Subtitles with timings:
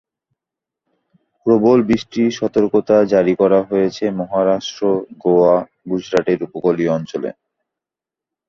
[1.45, 4.81] প্রবল বৃষ্টির সতর্কতা জারি করা হয়েছে মহারাষ্ট্র,
[5.23, 5.55] গোয়া,
[5.89, 7.29] গুজরাটের উপকূলীয় অঞ্চলে।